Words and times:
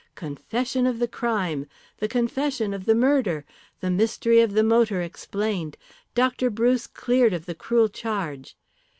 "Confession 0.15 0.87
of 0.87 0.97
the 0.97 1.07
crime." 1.07 1.67
"The 1.99 2.07
confession 2.07 2.73
of 2.73 2.85
the 2.85 2.95
murder." 2.95 3.45
"The 3.81 3.91
mystery 3.91 4.41
of 4.41 4.53
the 4.53 4.63
motor 4.63 4.99
explained." 4.99 5.77
"Dr. 6.15 6.49
Bruce 6.49 6.87
cleared 6.87 7.33
of 7.35 7.45
the 7.45 7.53
cruel 7.53 7.87
charge." 7.87 8.57